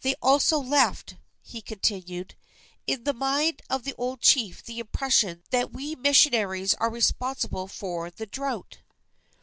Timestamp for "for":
7.68-8.08